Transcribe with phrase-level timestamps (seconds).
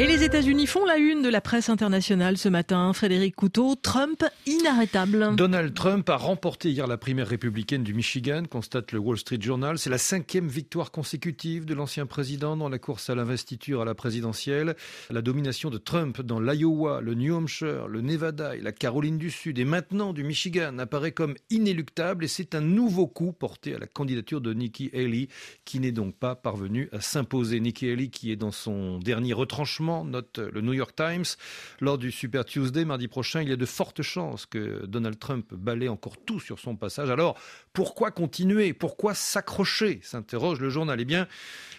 [0.00, 2.92] Et les États-Unis font la une de la presse internationale ce matin.
[2.92, 5.34] Frédéric Couteau, Trump inarrêtable.
[5.34, 9.76] Donald Trump a remporté hier la primaire républicaine du Michigan, constate le Wall Street Journal.
[9.76, 13.96] C'est la cinquième victoire consécutive de l'ancien président dans la course à l'investiture à la
[13.96, 14.76] présidentielle.
[15.10, 19.32] La domination de Trump dans l'Iowa, le New Hampshire, le Nevada et la Caroline du
[19.32, 23.80] Sud et maintenant du Michigan apparaît comme inéluctable et c'est un nouveau coup porté à
[23.80, 25.26] la candidature de Nikki Haley
[25.64, 27.58] qui n'est donc pas parvenue à s'imposer.
[27.58, 31.24] Nikki Haley qui est dans son dernier retranchement note le New York Times.
[31.80, 35.52] Lors du Super Tuesday, mardi prochain, il y a de fortes chances que Donald Trump
[35.52, 37.10] balaye encore tout sur son passage.
[37.10, 37.38] Alors,
[37.72, 38.72] pourquoi continuer?
[38.72, 40.00] Pourquoi s'accrocher?
[40.02, 41.00] s'interroge le journal.
[41.00, 41.28] Eh bien,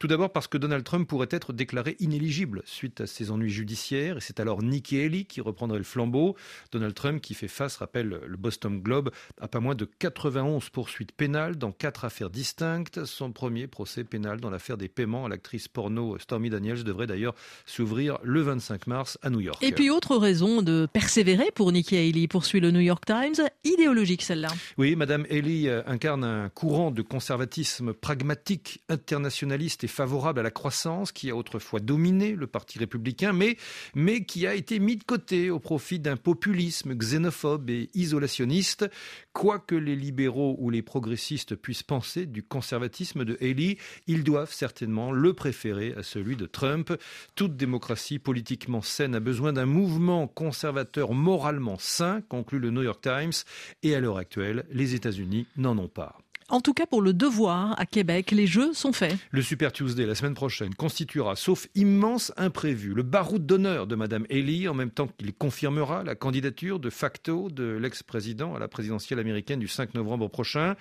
[0.00, 4.16] tout d'abord parce que Donald Trump pourrait être déclaré inéligible suite à ses ennuis judiciaires,
[4.16, 6.36] et c'est alors Nikki Haley qui reprendrait le flambeau.
[6.72, 11.12] Donald Trump qui fait face, rappelle le Boston Globe, à pas moins de 91 poursuites
[11.12, 13.04] pénales dans quatre affaires distinctes.
[13.04, 17.34] Son premier procès pénal dans l'affaire des paiements à l'actrice porno Stormy Daniels devrait d'ailleurs
[17.66, 19.62] s'ouvrir le 25 mars à New York.
[19.62, 24.22] Et puis autre raison de persévérer pour Nikki Haley, poursuit le New York Times, idéologique
[24.22, 24.48] celle-là.
[24.78, 30.50] Oui, Madame Haley euh, incarne un courant de conservatisme pragmatique, internationaliste et favorable à la
[30.50, 33.56] croissance qui a autrefois dominé le Parti républicain, mais,
[33.94, 38.88] mais qui a été mis de côté au profit d'un populisme xénophobe et isolationniste.
[39.32, 44.52] Quoi que les libéraux ou les progressistes puissent penser du conservatisme de Haley, ils doivent
[44.52, 46.92] certainement le préférer à celui de Trump.
[47.34, 53.02] Toute démocratie politiquement saine a besoin d'un mouvement conservateur moralement sain, conclut le New York
[53.02, 53.32] Times,
[53.82, 56.18] et à l'heure actuelle, les États-Unis n'en ont pas.
[56.50, 59.16] En tout cas, pour le devoir, à Québec, les jeux sont faits.
[59.30, 64.26] Le Super Tuesday, la semaine prochaine, constituera, sauf immense imprévu, le baroud d'honneur de Madame
[64.30, 69.20] Haley, en même temps qu'il confirmera la candidature de facto de l'ex-président à la présidentielle
[69.20, 70.74] américaine du 5 novembre prochain.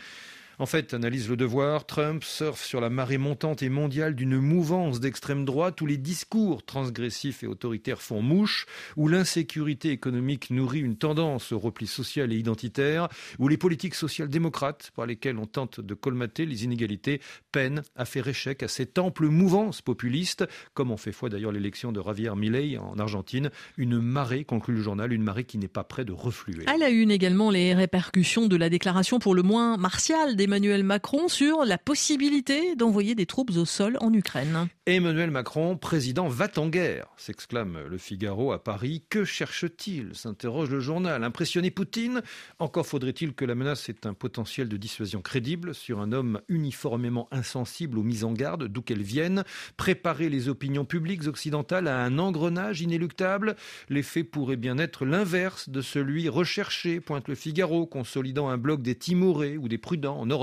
[0.61, 4.99] En fait, analyse le devoir, Trump surfe sur la marée montante et mondiale d'une mouvance
[4.99, 8.65] d'extrême droite où les discours transgressifs et autoritaires font mouche,
[8.97, 13.07] où l'insécurité économique nourrit une tendance au repli social et identitaire,
[13.39, 17.21] où les politiques sociales démocrates par lesquelles on tente de colmater les inégalités
[17.53, 21.93] peinent à faire échec à cette ample mouvance populiste, comme on fait foi d'ailleurs l'élection
[21.93, 25.85] de Javier Milei en Argentine, une marée, conclut le journal, une marée qui n'est pas
[25.85, 26.67] près de refluer.
[26.67, 30.83] À la une également les répercussions de la déclaration pour le moins martiale des Emmanuel
[30.83, 34.67] Macron sur la possibilité d'envoyer des troupes au sol en Ukraine.
[34.87, 39.03] Emmanuel Macron, président, va en guerre, s'exclame le Figaro à Paris.
[39.11, 40.15] Que cherche-t-il?
[40.15, 41.23] s'interroge le journal.
[41.23, 42.23] Impressionner Poutine?
[42.57, 47.27] Encore faudrait-il que la menace ait un potentiel de dissuasion crédible sur un homme uniformément
[47.29, 49.43] insensible aux mises en garde, d'où qu'elles viennent.
[49.77, 53.55] Préparer les opinions publiques occidentales à un engrenage inéluctable.
[53.87, 58.95] L'effet pourrait bien être l'inverse de celui recherché, pointe le Figaro, consolidant un bloc des
[58.95, 60.38] Timorés ou des Prudents en Europe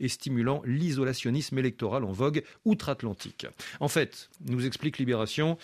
[0.00, 3.46] Et stimulant l'isolationnisme électoral en vogue outre-Atlantique.
[3.80, 5.58] En fait, nous explique Libération,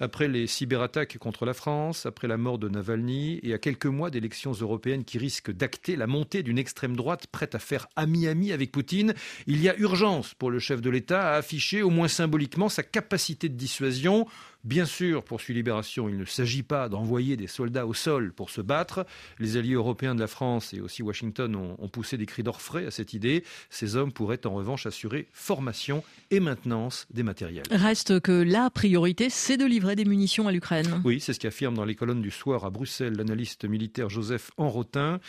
[0.00, 4.10] après les cyberattaques contre la France, après la mort de Navalny et à quelques mois
[4.10, 8.72] d'élections européennes qui risquent d'acter la montée d'une extrême droite prête à faire ami-ami avec
[8.72, 9.14] Poutine,
[9.46, 12.82] il y a urgence pour le chef de l'État à afficher au moins symboliquement sa
[12.82, 14.26] capacité de dissuasion.
[14.62, 18.60] Bien sûr, poursuit Libération, il ne s'agit pas d'envoyer des soldats au sol pour se
[18.60, 19.06] battre.
[19.38, 22.90] Les alliés européens de la France et aussi Washington ont, poussé des cris d'orfraie à
[22.90, 23.42] cette idée.
[23.70, 27.64] Ces hommes pourraient en revanche assurer formation et maintenance des matériels.
[27.70, 29.64] Reste que la priorité, c'est de
[29.94, 31.00] des munitions à l'Ukraine.
[31.04, 35.20] Oui, c'est ce qu'affirme dans les colonnes du soir à Bruxelles l'analyste militaire Joseph Enrotin.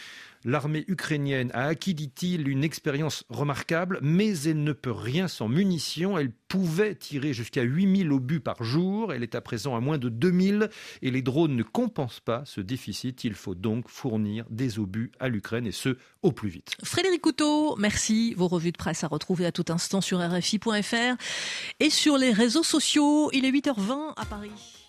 [0.44, 6.18] L'armée ukrainienne a acquis, dit-il, une expérience remarquable, mais elle ne peut rien sans munitions.
[6.18, 9.14] Elle pouvait tirer jusqu'à 8000 obus par jour.
[9.14, 10.70] Elle est à présent à moins de 2000
[11.02, 13.24] et les drones ne compensent pas ce déficit.
[13.24, 16.72] Il faut donc fournir des obus à l'Ukraine et ce, au plus vite.
[16.84, 18.34] Frédéric Couteau, merci.
[18.34, 21.16] Vos revues de presse à retrouver à tout instant sur RFI.fr
[21.80, 23.30] et sur les réseaux sociaux.
[23.34, 24.81] Il est 8h20 à Paris.